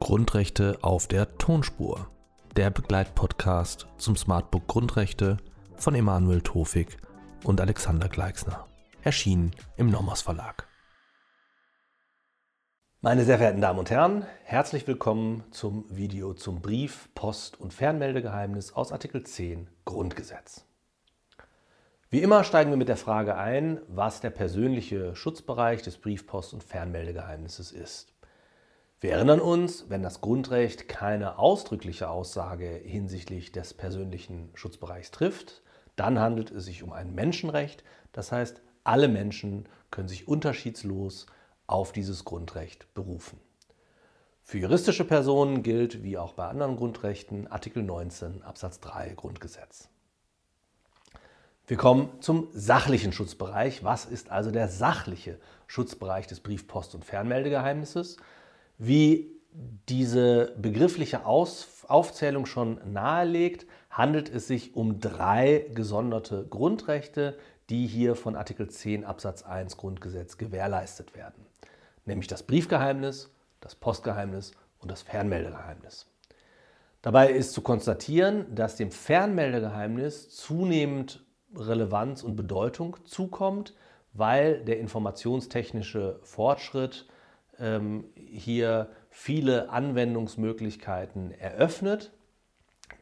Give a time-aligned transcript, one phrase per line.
[0.00, 2.10] Grundrechte auf der Tonspur.
[2.56, 5.36] Der Begleitpodcast zum Smartbook Grundrechte
[5.76, 6.96] von Emanuel Tofik
[7.44, 8.66] und Alexander Gleixner.
[9.04, 10.66] Erschienen im Nomos Verlag.
[13.00, 18.72] Meine sehr verehrten Damen und Herren, herzlich willkommen zum Video zum Brief-, Post- und Fernmeldegeheimnis
[18.72, 20.66] aus Artikel 10 Grundgesetz.
[22.12, 26.52] Wie immer steigen wir mit der Frage ein, was der persönliche Schutzbereich des Brief-, Post-
[26.52, 28.12] und Fernmeldegeheimnisses ist.
[28.98, 35.62] Wir erinnern uns, wenn das Grundrecht keine ausdrückliche Aussage hinsichtlich des persönlichen Schutzbereichs trifft,
[35.94, 37.84] dann handelt es sich um ein Menschenrecht.
[38.10, 41.26] Das heißt, alle Menschen können sich unterschiedslos
[41.68, 43.38] auf dieses Grundrecht berufen.
[44.42, 49.90] Für juristische Personen gilt, wie auch bei anderen Grundrechten, Artikel 19 Absatz 3 Grundgesetz.
[51.70, 53.84] Wir kommen zum sachlichen Schutzbereich.
[53.84, 55.38] Was ist also der sachliche
[55.68, 58.16] Schutzbereich des Brief-, Post- und Fernmeldegeheimnisses?
[58.76, 59.30] Wie
[59.88, 68.16] diese begriffliche Aus Aufzählung schon nahelegt, handelt es sich um drei gesonderte Grundrechte, die hier
[68.16, 71.46] von Artikel 10 Absatz 1 Grundgesetz gewährleistet werden
[72.10, 73.30] nämlich das Briefgeheimnis,
[73.60, 76.06] das Postgeheimnis und das Fernmeldegeheimnis.
[77.02, 81.24] Dabei ist zu konstatieren, dass dem Fernmeldegeheimnis zunehmend
[81.56, 83.74] Relevanz und Bedeutung zukommt,
[84.12, 87.06] weil der informationstechnische Fortschritt
[87.58, 92.12] ähm, hier viele Anwendungsmöglichkeiten eröffnet.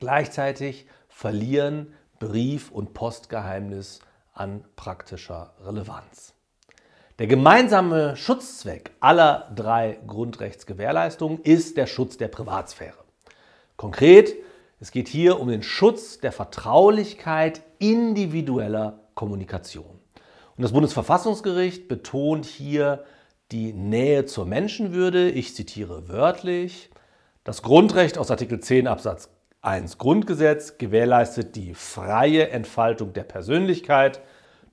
[0.00, 4.00] Gleichzeitig verlieren Brief- und Postgeheimnis
[4.32, 6.34] an praktischer Relevanz.
[7.18, 12.98] Der gemeinsame Schutzzweck aller drei Grundrechtsgewährleistungen ist der Schutz der Privatsphäre.
[13.76, 14.34] Konkret,
[14.80, 19.98] es geht hier um den Schutz der Vertraulichkeit individueller Kommunikation.
[20.56, 23.04] Und das Bundesverfassungsgericht betont hier
[23.50, 25.30] die Nähe zur Menschenwürde.
[25.30, 26.90] Ich zitiere wörtlich.
[27.44, 29.30] Das Grundrecht aus Artikel 10 Absatz
[29.62, 34.20] 1 Grundgesetz gewährleistet die freie Entfaltung der Persönlichkeit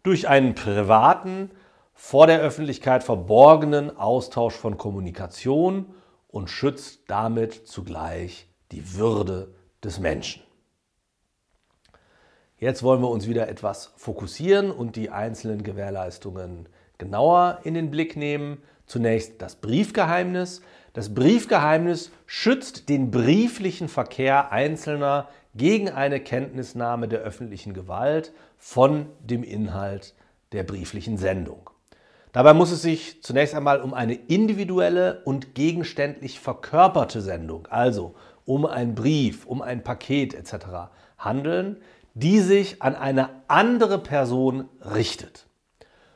[0.04, 1.50] durch einen privaten,
[1.94, 5.88] vor der Öffentlichkeit verborgenen Austausch von Kommunikation
[6.28, 10.42] und schützt damit zugleich die Würde des Menschen.
[12.58, 18.16] Jetzt wollen wir uns wieder etwas fokussieren und die einzelnen Gewährleistungen genauer in den Blick
[18.16, 18.62] nehmen.
[18.86, 20.62] Zunächst das Briefgeheimnis.
[20.94, 29.44] Das Briefgeheimnis schützt den brieflichen Verkehr Einzelner gegen eine Kenntnisnahme der öffentlichen Gewalt von dem
[29.44, 30.16] Inhalt
[30.54, 31.70] der brieflichen Sendung.
[32.32, 38.16] Dabei muss es sich zunächst einmal um eine individuelle und gegenständlich verkörperte Sendung, also
[38.46, 40.92] um einen Brief, um ein Paket etc.
[41.18, 41.78] handeln,
[42.14, 45.48] die sich an eine andere Person richtet.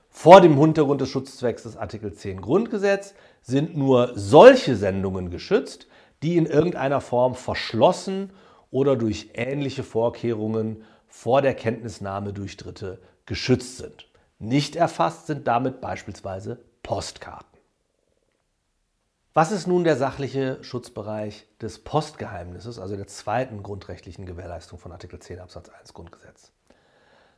[0.09, 5.88] Vor dem Hintergrund des Schutzzwecks des Artikel 10 Grundgesetz sind nur solche Sendungen geschützt,
[6.23, 8.31] die in irgendeiner Form verschlossen
[8.72, 14.09] oder durch ähnliche Vorkehrungen vor der Kenntnisnahme durch Dritte geschützt sind.
[14.39, 17.48] Nicht erfasst sind damit beispielsweise Postkarten.
[19.39, 25.17] Was ist nun der sachliche Schutzbereich des Postgeheimnisses, also der zweiten grundrechtlichen Gewährleistung von Artikel
[25.17, 26.51] 10 Absatz 1 Grundgesetz?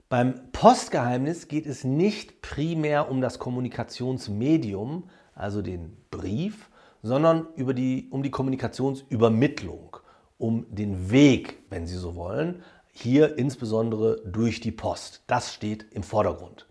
[0.09, 6.72] Beim Postgeheimnis geht es nicht primär um das Kommunikationsmedium, also den Brief,
[7.03, 9.97] sondern die, um die Kommunikationsübermittlung,
[10.39, 15.22] um den Weg, wenn Sie so wollen, hier insbesondere durch die Post.
[15.28, 16.66] Das steht im Vordergrund.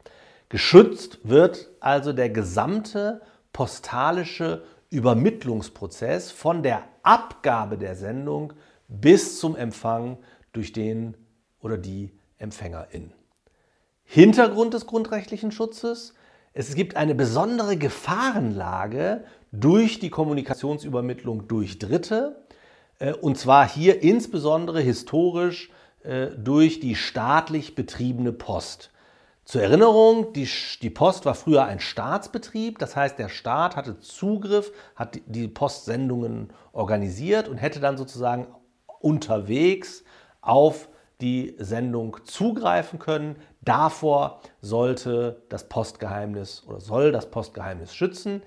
[0.48, 8.52] Geschützt wird also der gesamte postalische Übermittlungsprozess von der Abgabe der Sendung
[8.88, 10.18] bis zum Empfang
[10.52, 11.16] durch den
[11.60, 13.12] oder die Empfängerin.
[14.04, 16.14] Hintergrund des grundrechtlichen Schutzes,
[16.52, 22.44] es gibt eine besondere Gefahrenlage durch die Kommunikationsübermittlung durch Dritte,
[22.98, 25.70] äh, und zwar hier insbesondere historisch
[26.02, 28.90] äh, durch die staatlich betriebene Post.
[29.50, 30.48] Zur Erinnerung, die,
[30.80, 36.52] die, Post war früher ein Staatsbetrieb, das heißt, der Staat hatte Zugriff, hat die Postsendungen
[36.70, 38.46] organisiert und hätte dann sozusagen
[39.00, 40.04] unterwegs
[40.40, 40.88] auf
[41.20, 43.34] die Sendung zugreifen können.
[43.60, 48.42] Davor sollte das Postgeheimnis oder soll das Postgeheimnis schützen.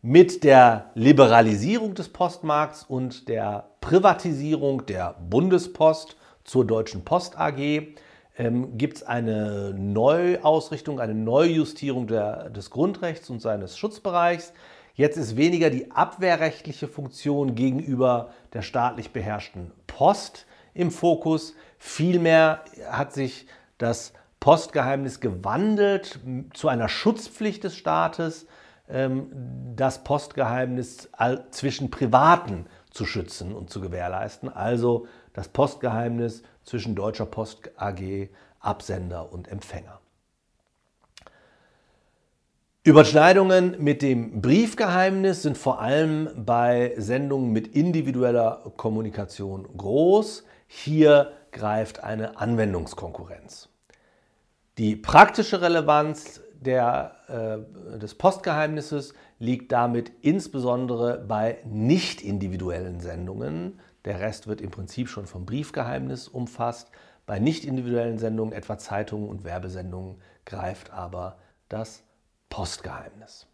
[0.00, 7.94] Mit der Liberalisierung des Postmarkts und der Privatisierung der Bundespost zur Deutschen Post AG
[8.38, 14.52] ähm, gibt es eine Neuausrichtung, eine Neujustierung der, des Grundrechts und seines Schutzbereichs.
[14.94, 21.54] Jetzt ist weniger die abwehrrechtliche Funktion gegenüber der staatlich beherrschten Post im Fokus.
[21.78, 23.46] Vielmehr hat sich
[23.78, 26.18] das Postgeheimnis gewandelt
[26.54, 28.46] zu einer Schutzpflicht des Staates,
[28.88, 29.30] ähm,
[29.74, 31.10] das Postgeheimnis
[31.50, 34.48] zwischen Privaten zu schützen und zu gewährleisten.
[34.48, 35.06] Also
[35.36, 38.28] das Postgeheimnis zwischen Deutscher Post AG,
[38.58, 40.00] Absender und Empfänger.
[42.82, 50.44] Überschneidungen mit dem Briefgeheimnis sind vor allem bei Sendungen mit individueller Kommunikation groß.
[50.68, 53.68] Hier greift eine Anwendungskonkurrenz.
[54.78, 63.80] Die praktische Relevanz der, äh, des Postgeheimnisses liegt damit insbesondere bei nicht individuellen Sendungen.
[64.06, 66.90] Der Rest wird im Prinzip schon vom Briefgeheimnis umfasst.
[67.26, 71.36] Bei nicht individuellen Sendungen, etwa Zeitungen und Werbesendungen, greift aber
[71.68, 72.04] das
[72.48, 73.46] Postgeheimnis.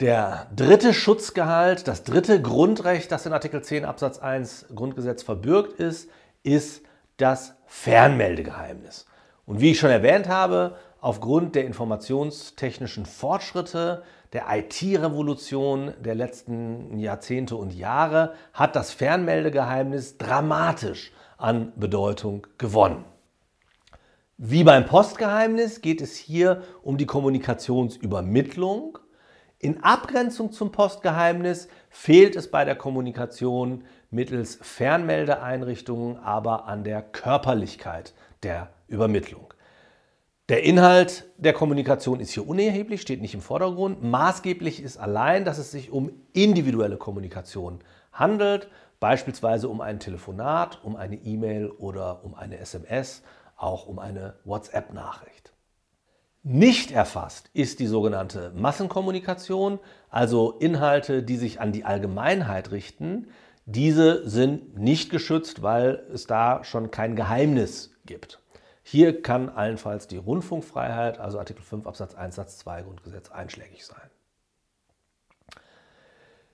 [0.00, 6.10] Der dritte Schutzgehalt, das dritte Grundrecht, das in Artikel 10 Absatz 1 Grundgesetz verbürgt ist,
[6.42, 6.82] ist
[7.16, 9.06] das Fernmeldegeheimnis.
[9.46, 14.02] Und wie ich schon erwähnt habe, aufgrund der informationstechnischen Fortschritte,
[14.32, 23.04] der IT-Revolution der letzten Jahrzehnte und Jahre hat das Fernmeldegeheimnis dramatisch an Bedeutung gewonnen.
[24.36, 28.98] Wie beim Postgeheimnis geht es hier um die Kommunikationsübermittlung.
[29.58, 38.14] In Abgrenzung zum Postgeheimnis fehlt es bei der Kommunikation mittels Fernmeldeeinrichtungen aber an der Körperlichkeit
[38.42, 39.47] der Übermittlung.
[40.48, 44.02] Der Inhalt der Kommunikation ist hier unerheblich, steht nicht im Vordergrund.
[44.02, 47.80] Maßgeblich ist allein, dass es sich um individuelle Kommunikation
[48.12, 53.22] handelt, beispielsweise um ein Telefonat, um eine E-Mail oder um eine SMS,
[53.58, 55.52] auch um eine WhatsApp-Nachricht.
[56.42, 59.78] Nicht erfasst ist die sogenannte Massenkommunikation,
[60.08, 63.26] also Inhalte, die sich an die Allgemeinheit richten.
[63.66, 68.40] Diese sind nicht geschützt, weil es da schon kein Geheimnis gibt.
[68.90, 74.08] Hier kann allenfalls die Rundfunkfreiheit, also Artikel 5 Absatz 1 Satz 2 Grundgesetz, einschlägig sein.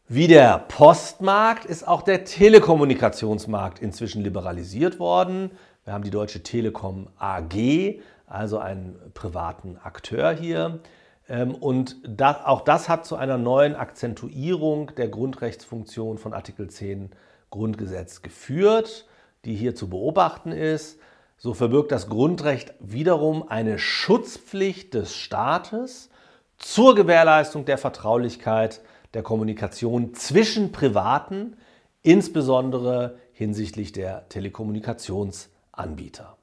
[0.09, 5.53] Wie der Postmarkt ist auch der Telekommunikationsmarkt inzwischen liberalisiert worden.
[5.85, 10.81] Wir haben die Deutsche Telekom AG, also einen privaten Akteur hier.
[11.29, 17.11] Ähm, und auch das hat zu einer neuen Akzentuierung der Grundrechtsfunktion von Artikel 10
[17.51, 19.07] Grundgesetz geführt,
[19.45, 20.99] die hier zu beobachten ist.
[21.37, 26.11] So verbirgt das Grundrecht wiederum eine Schutzpflicht des Staates
[26.59, 28.83] zur Gewährleistung der Vertraulichkeit
[29.13, 31.57] der Kommunikation zwischen Privaten,
[32.03, 36.37] insbesondere hinsichtlich der Telekommunikationsanbieter.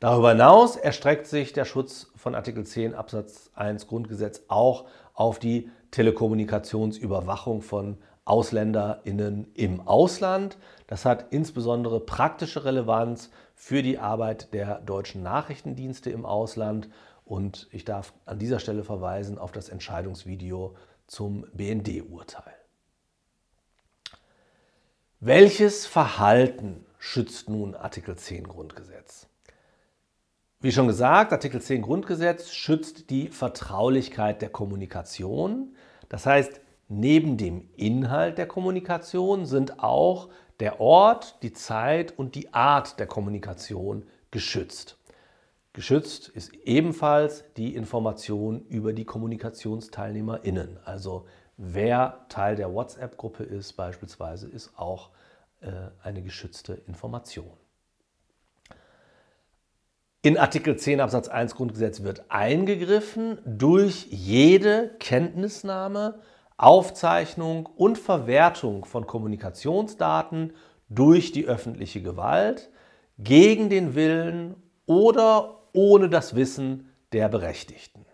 [0.00, 5.70] Darüber hinaus erstreckt sich der Schutz von Artikel 10 Absatz 1 Grundgesetz auch auf die
[5.92, 10.56] Telekommunikationsüberwachung von AusländerInnen im Ausland.
[10.86, 16.88] Das hat insbesondere praktische Relevanz für die Arbeit der deutschen Nachrichtendienste im Ausland.
[17.24, 20.74] Und ich darf an dieser Stelle verweisen auf das Entscheidungsvideo
[21.06, 22.54] zum BND-Urteil.
[25.20, 29.26] Welches Verhalten schützt nun Artikel 10 Grundgesetz?
[30.60, 35.76] Wie schon gesagt, Artikel 10 Grundgesetz schützt die Vertraulichkeit der Kommunikation.
[36.08, 40.28] Das heißt, neben dem Inhalt der Kommunikation sind auch
[40.60, 44.98] der Ort, die Zeit und die Art der Kommunikation geschützt.
[45.72, 50.78] Geschützt ist ebenfalls die Information über die KommunikationsteilnehmerInnen.
[50.84, 51.26] Also
[51.56, 55.10] wer Teil der WhatsApp-Gruppe ist beispielsweise, ist auch
[55.60, 55.70] äh,
[56.02, 57.50] eine geschützte Information.
[60.22, 66.20] In Artikel 10 Absatz 1 Grundgesetz wird eingegriffen durch jede Kenntnisnahme
[66.56, 70.52] Aufzeichnung und Verwertung von Kommunikationsdaten
[70.88, 72.70] durch die öffentliche Gewalt
[73.18, 74.54] gegen den Willen
[74.86, 78.04] oder ohne das Wissen der Berechtigten.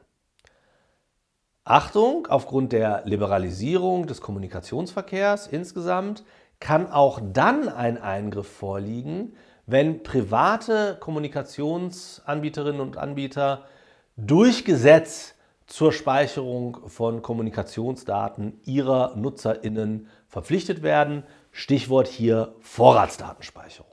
[1.65, 6.25] Achtung, aufgrund der Liberalisierung des Kommunikationsverkehrs insgesamt
[6.59, 9.35] kann auch dann ein Eingriff vorliegen,
[9.67, 13.67] wenn private Kommunikationsanbieterinnen und Anbieter
[14.17, 15.35] durch Gesetz
[15.71, 21.23] zur Speicherung von Kommunikationsdaten ihrer NutzerInnen verpflichtet werden.
[21.53, 23.87] Stichwort hier Vorratsdatenspeicherung.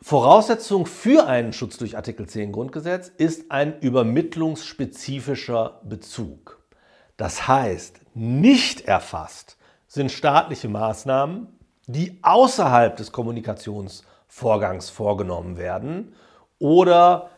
[0.00, 6.62] Voraussetzung für einen Schutz durch Artikel 10 Grundgesetz ist ein übermittlungsspezifischer Bezug.
[7.16, 9.56] Das heißt, nicht erfasst
[9.88, 11.48] sind staatliche Maßnahmen,
[11.88, 16.14] die außerhalb des Kommunikationsvorgangs vorgenommen werden
[16.60, 17.30] oder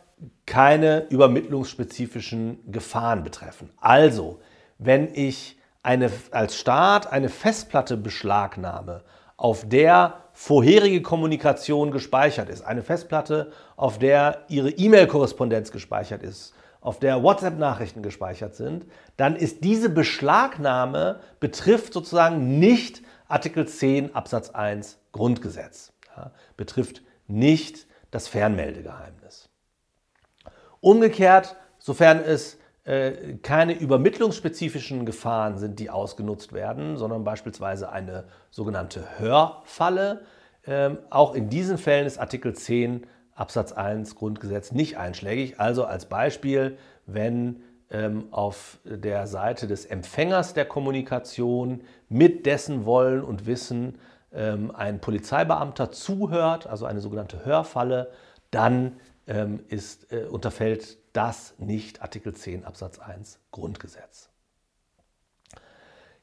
[0.47, 3.71] keine übermittlungsspezifischen Gefahren betreffen.
[3.81, 4.41] Also,
[4.79, 9.03] wenn ich eine, als Staat eine Festplatte beschlagnahme,
[9.37, 16.99] auf der vorherige Kommunikation gespeichert ist, eine Festplatte, auf der Ihre E-Mail-Korrespondenz gespeichert ist, auf
[16.99, 18.87] der WhatsApp-Nachrichten gespeichert sind,
[19.17, 27.87] dann ist diese Beschlagnahme betrifft sozusagen nicht Artikel 10 Absatz 1 Grundgesetz, ja, betrifft nicht
[28.11, 29.50] das Fernmeldegeheimnis.
[30.81, 39.19] Umgekehrt, sofern es äh, keine übermittlungsspezifischen Gefahren sind, die ausgenutzt werden, sondern beispielsweise eine sogenannte
[39.19, 40.23] Hörfalle.
[40.67, 45.61] Ähm, auch in diesen Fällen ist Artikel 10 Absatz 1 Grundgesetz nicht einschlägig.
[45.61, 53.23] Also als Beispiel, wenn ähm, auf der Seite des Empfängers der Kommunikation mit dessen Wollen
[53.23, 53.99] und Wissen
[54.33, 58.11] ähm, ein Polizeibeamter zuhört, also eine sogenannte Hörfalle,
[58.51, 58.93] dann
[59.27, 64.31] ist, äh, unterfällt das nicht Artikel 10 Absatz 1 Grundgesetz.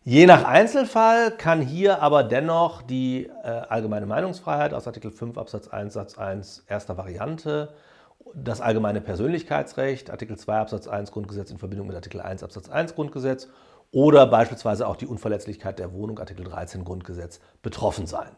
[0.09, 5.67] Je nach Einzelfall kann hier aber dennoch die äh, allgemeine Meinungsfreiheit aus Artikel 5 Absatz
[5.67, 7.73] 1 Satz 1 erster Variante,
[8.33, 12.95] das allgemeine Persönlichkeitsrecht, Artikel 2 Absatz 1 Grundgesetz in Verbindung mit Artikel 1 Absatz 1
[12.95, 13.49] Grundgesetz
[13.91, 18.31] oder beispielsweise auch die Unverletzlichkeit der Wohnung, Artikel 13 Grundgesetz, betroffen sein.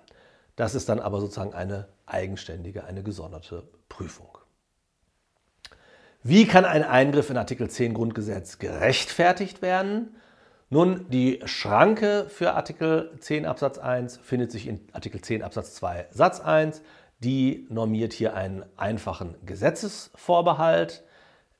[0.55, 4.38] Das ist dann aber sozusagen eine eigenständige, eine gesonderte Prüfung.
[6.21, 10.17] Wie kann ein Eingriff in Artikel 10 Grundgesetz gerechtfertigt werden?
[10.69, 16.07] Nun, die Schranke für Artikel 10 Absatz 1 findet sich in Artikel 10 Absatz 2
[16.11, 16.81] Satz 1.
[17.19, 21.05] Die normiert hier einen einfachen Gesetzesvorbehalt.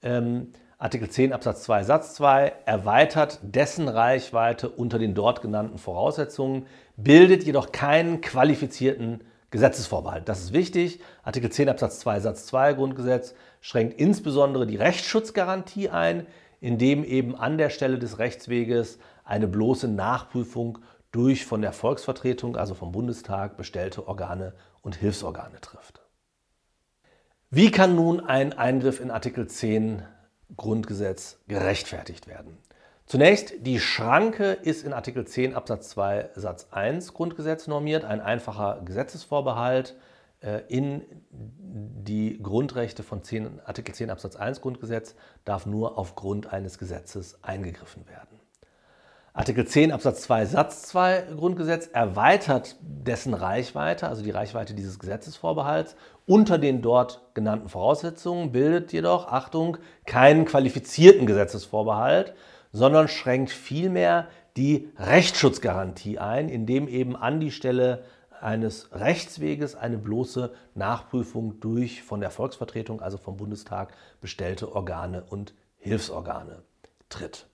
[0.04, 6.66] Ähm, Artikel 10 Absatz 2 Satz 2 erweitert dessen Reichweite unter den dort genannten Voraussetzungen,
[6.98, 10.30] bildet jedoch keinen qualifizierten Gesetzesvorbehalt.
[10.30, 11.00] Das ist wichtig.
[11.24, 16.28] Artikel 10 Absatz 2 Satz 2 Grundgesetz schränkt insbesondere die Rechtsschutzgarantie ein,
[16.62, 20.80] indem eben an der Stelle des Rechtsweges eine bloße Nachprüfung
[21.12, 26.02] durch von der Volksvertretung, also vom Bundestag, bestellte Organe und Hilfsorgane trifft.
[27.50, 30.04] Wie kann nun ein Eingriff in Artikel 10
[30.56, 32.58] Grundgesetz gerechtfertigt werden?
[33.10, 38.84] Zunächst, die Schranke ist in Artikel 10 Absatz 2 Satz 1 Grundgesetz normiert, ein einfacher
[38.86, 39.96] Gesetzesvorbehalt
[40.42, 41.02] äh, in
[41.32, 48.08] die Grundrechte von 10, Artikel 10 Absatz 1 Grundgesetz darf nur aufgrund eines Gesetzes eingegriffen
[48.08, 48.40] werden.
[49.34, 55.96] Artikel 10 Absatz 2 Satz 2 Grundgesetz erweitert dessen Reichweite, also die Reichweite dieses Gesetzesvorbehalts,
[56.28, 62.36] unter den dort genannten Voraussetzungen, bildet jedoch, Achtung, keinen qualifizierten Gesetzesvorbehalt,
[62.72, 68.04] sondern schränkt vielmehr die Rechtsschutzgarantie ein, indem eben an die Stelle
[68.42, 75.54] eines Rechtsweges eine bloße Nachprüfung durch von der Volksvertretung, also vom Bundestag, bestellte Organe und
[75.78, 76.64] Hilfsorgane
[77.10, 77.48] tritt.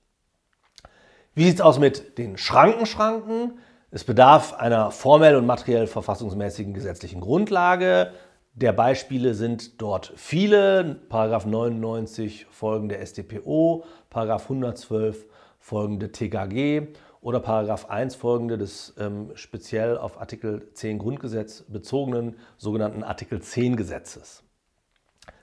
[1.33, 3.59] Wie sieht es aus mit den Schrankenschranken?
[3.91, 8.11] Es bedarf einer formell und materiell verfassungsmäßigen gesetzlichen Grundlage.
[8.57, 11.01] Der Beispiele sind dort viele.
[11.09, 15.25] Paragraph 99 folgende StPO, Paragraph 112
[15.59, 16.87] folgende TKG
[17.19, 23.75] oder Paragraph 1 folgende des ähm, speziell auf Artikel 10 Grundgesetz bezogenen sogenannten Artikel 10
[23.75, 24.43] Gesetzes.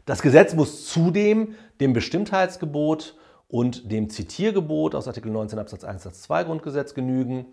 [0.07, 3.15] Das Gesetz muss zudem dem Bestimmtheitsgebot
[3.47, 7.45] und dem Zitiergebot aus Artikel 19 Absatz 1 Satz 2 Grundgesetz genügen.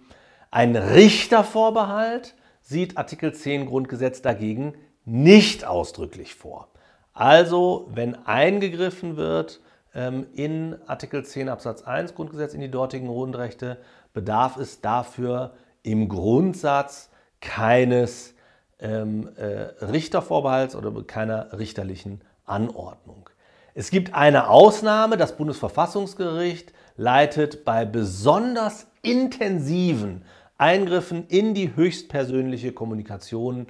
[0.51, 4.75] Ein Richtervorbehalt sieht Artikel 10 Grundgesetz dagegen
[5.09, 6.67] nicht ausdrücklich vor.
[7.13, 9.59] Also, wenn eingegriffen wird
[9.93, 13.77] ähm, in Artikel 10 Absatz 1 Grundgesetz in die dortigen Grundrechte,
[14.13, 17.09] bedarf es dafür im Grundsatz
[17.41, 18.35] keines
[18.79, 23.29] ähm, äh, Richtervorbehalts oder keiner richterlichen Anordnung.
[23.73, 30.23] Es gibt eine Ausnahme, das Bundesverfassungsgericht leitet bei besonders intensiven
[30.57, 33.67] Eingriffen in die höchstpersönliche Kommunikation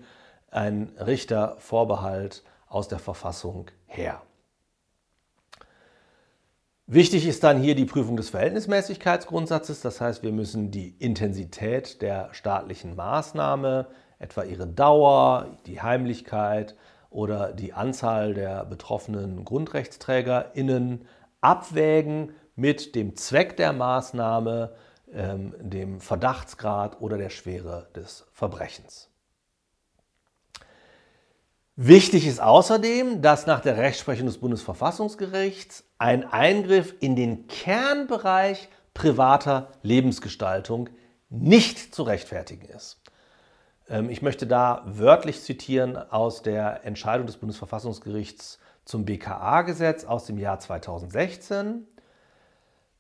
[0.52, 4.22] ein Richtervorbehalt aus der Verfassung her.
[6.92, 9.82] Wichtig ist dann hier die Prüfung des Verhältnismäßigkeitsgrundsatzes.
[9.82, 13.88] Das heißt, wir müssen die Intensität der staatlichen Maßnahme,
[14.18, 16.76] etwa ihre Dauer, die Heimlichkeit
[17.12, 21.06] oder die Anzahl der betroffenen GrundrechtsträgerInnen
[21.42, 24.74] abwägen mit dem Zweck der Maßnahme,
[25.14, 29.09] ähm, dem Verdachtsgrad oder der Schwere des Verbrechens.
[31.82, 39.70] Wichtig ist außerdem, dass nach der Rechtsprechung des Bundesverfassungsgerichts ein Eingriff in den Kernbereich privater
[39.82, 40.90] Lebensgestaltung
[41.30, 43.00] nicht zu rechtfertigen ist.
[43.88, 50.38] Ähm, ich möchte da wörtlich zitieren aus der Entscheidung des Bundesverfassungsgerichts zum BKA-Gesetz aus dem
[50.38, 51.88] Jahr 2016.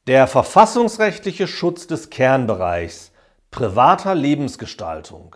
[0.07, 3.12] Der verfassungsrechtliche Schutz des Kernbereichs
[3.51, 5.36] privater Lebensgestaltung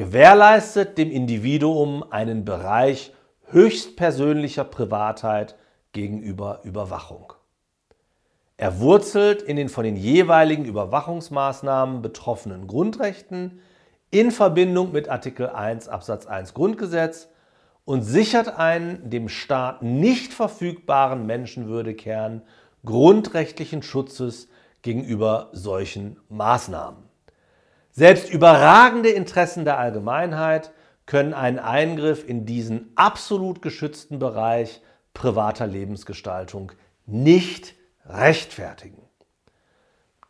[0.00, 3.12] gewährleistet dem Individuum einen Bereich
[3.50, 5.56] höchstpersönlicher Privatheit
[5.92, 7.34] gegenüber Überwachung.
[8.56, 13.60] Er wurzelt in den von den jeweiligen Überwachungsmaßnahmen betroffenen Grundrechten
[14.10, 17.28] in Verbindung mit Artikel 1 Absatz 1 Grundgesetz
[17.84, 22.40] und sichert einen dem Staat nicht verfügbaren Menschenwürdekern
[22.86, 24.48] grundrechtlichen Schutzes
[24.80, 27.09] gegenüber solchen Maßnahmen.
[28.00, 30.72] Selbst überragende Interessen der Allgemeinheit
[31.04, 34.80] können einen Eingriff in diesen absolut geschützten Bereich
[35.12, 36.72] privater Lebensgestaltung
[37.04, 37.74] nicht
[38.06, 39.02] rechtfertigen.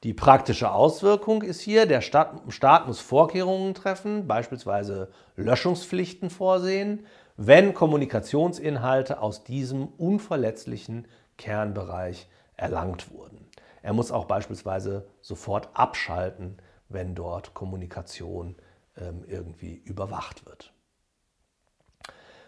[0.02, 7.72] Die praktische Auswirkung ist hier, der Staat, Staat, muss Vorkehrungen treffen, beispielsweise Löschungspflichten vorsehen, wenn
[7.72, 11.06] Kommunikationsinhalte aus diesem unverletzlichen
[11.38, 13.48] Kernbereich erlangt wurden.
[13.80, 16.58] Er muss auch beispielsweise sofort abschalten,
[16.90, 18.56] wenn dort Kommunikation
[18.98, 20.72] ähm, irgendwie überwacht wird.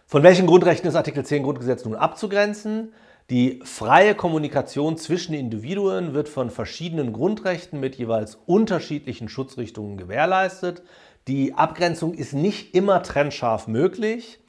[0.07, 2.93] Von welchen Grundrechten ist Artikel 10 Grundgesetz nun abzugrenzen?
[3.31, 10.83] Die freie Kommunikation zwischen Individuen wird von verschiedenen Grundrechten mit jeweils unterschiedlichen Schutzrichtungen gewährleistet.
[11.29, 14.41] Die Abgrenzung ist nicht immer trennscharf möglich.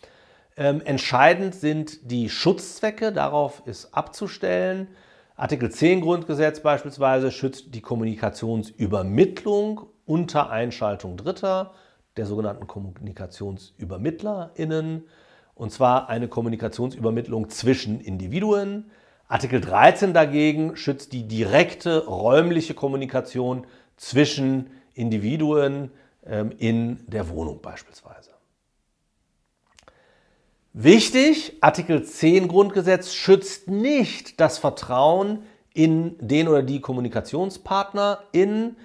[0.57, 4.87] Ähm, entscheidend sind die Schutzzwecke, darauf ist abzustellen.
[5.35, 11.73] Artikel 10 Grundgesetz beispielsweise schützt die Kommunikationsübermittlung unter Einschaltung Dritter,
[12.17, 15.07] der sogenannten KommunikationsübermittlerInnen
[15.55, 18.91] und zwar eine Kommunikationsübermittlung zwischen Individuen.
[19.27, 23.65] Artikel 13 dagegen schützt die direkte räumliche Kommunikation
[23.97, 25.89] zwischen Individuen
[26.27, 28.32] ähm, in der Wohnung beispielsweise.
[30.75, 38.75] Wichtig, Artikel 10 Grundgesetz schützt nicht das Vertrauen in den oder die KommunikationspartnerInnen,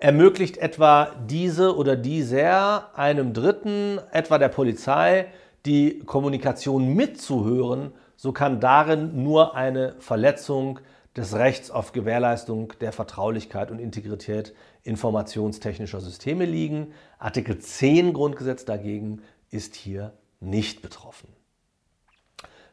[0.00, 5.26] ermöglicht etwa diese oder dieser einem Dritten, etwa der Polizei,
[5.66, 10.80] die Kommunikation mitzuhören, so kann darin nur eine Verletzung
[11.16, 16.88] des Rechts auf Gewährleistung der Vertraulichkeit und Integrität informationstechnischer Systeme liegen.
[17.20, 21.28] Artikel 10 Grundgesetz dagegen ist hier nicht betroffen.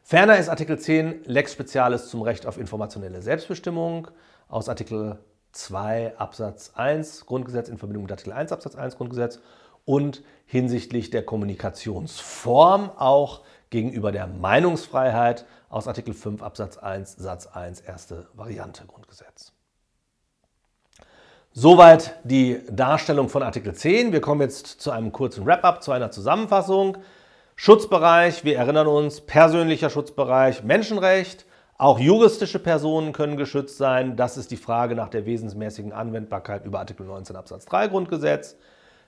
[0.02, 4.08] Ferner ist Artikel 10 Lex Spezialis zum Recht auf informationelle Selbstbestimmung
[4.48, 5.18] aus Artikel
[5.52, 9.40] 2 Absatz 1 Grundgesetz in Verbindung mit Artikel 1 Absatz 1 Grundgesetz
[9.84, 17.80] und hinsichtlich der Kommunikationsform auch gegenüber der Meinungsfreiheit aus Artikel 5 Absatz 1 Satz 1
[17.80, 19.52] erste Variante Grundgesetz.
[21.52, 24.12] Soweit die Darstellung von Artikel 10.
[24.12, 26.98] Wir kommen jetzt zu einem kurzen Wrap-up, zu einer Zusammenfassung.
[27.56, 34.16] Schutzbereich, wir erinnern uns, persönlicher Schutzbereich, Menschenrecht, auch juristische Personen können geschützt sein.
[34.16, 38.56] Das ist die Frage nach der wesensmäßigen Anwendbarkeit über Artikel 19 Absatz 3 Grundgesetz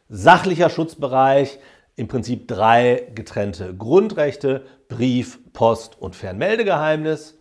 [0.09, 1.59] sachlicher Schutzbereich,
[1.97, 7.39] im Prinzip drei getrennte Grundrechte, Brief, Post und Fernmeldegeheimnis.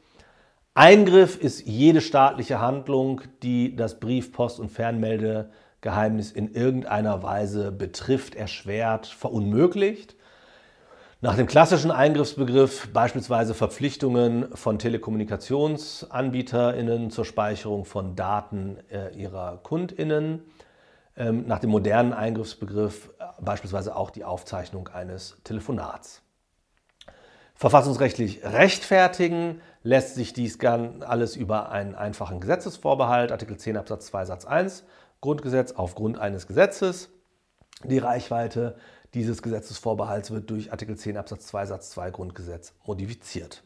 [0.73, 8.35] Eingriff ist jede staatliche Handlung, die das Brief, Post und Fernmeldegeheimnis in irgendeiner Weise betrifft,
[8.35, 10.14] erschwert, verunmöglicht.
[11.21, 20.43] Nach dem klassischen Eingriffsbegriff beispielsweise Verpflichtungen von Telekommunikationsanbieterinnen zur Speicherung von Daten äh, ihrer Kundinnen
[21.15, 26.21] ähm, nach dem modernen Eingriffsbegriff äh, beispielsweise auch die Aufzeichnung eines Telefonats.
[27.55, 34.25] Verfassungsrechtlich rechtfertigen lässt sich dies gern alles über einen einfachen Gesetzesvorbehalt, Artikel 10 Absatz 2
[34.25, 34.83] Satz 1
[35.21, 37.09] Grundgesetz aufgrund eines Gesetzes.
[37.83, 38.75] Die Reichweite
[39.15, 43.63] dieses Gesetzesvorbehalts wird durch Artikel 10 Absatz 2 Satz 2 Grundgesetz modifiziert.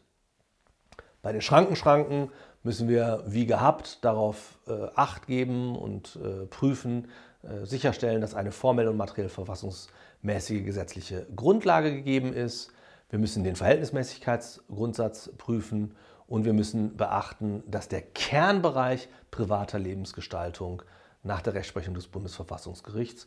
[1.22, 2.30] Bei den Schrankenschranken
[2.62, 7.08] müssen wir wie gehabt darauf äh, Acht geben und äh, prüfen,
[7.42, 12.72] äh, sicherstellen, dass eine formell und materiell verfassungsmäßige gesetzliche Grundlage gegeben ist.
[13.10, 20.82] Wir müssen den Verhältnismäßigkeitsgrundsatz prüfen und wir müssen beachten, dass der Kernbereich privater Lebensgestaltung
[21.22, 23.26] nach der Rechtsprechung des Bundesverfassungsgerichts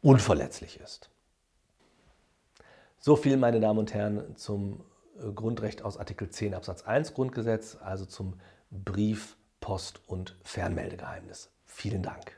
[0.00, 1.10] unverletzlich ist.
[3.00, 4.84] So viel, meine Damen und Herren, zum
[5.20, 11.50] äh, Grundrecht aus Artikel 10 Absatz 1 Grundgesetz, also zum Brief, Post- und Fernmeldegeheimnis.
[11.64, 12.37] Vielen Dank.